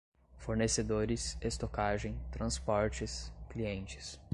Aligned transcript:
fornecedores, 0.35 1.37
estocagem, 1.43 2.17
transportes, 2.31 3.31
clientes 3.51 4.19